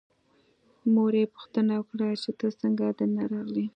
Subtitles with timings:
[0.93, 3.65] مور یې پوښتنه وکړه چې ته څنګه دننه راغلې.